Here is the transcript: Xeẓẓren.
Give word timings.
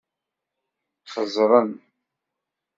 Xeẓẓren. 1.11 1.69